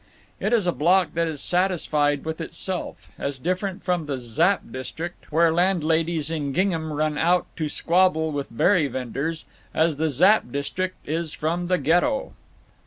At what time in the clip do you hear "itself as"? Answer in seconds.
2.41-3.37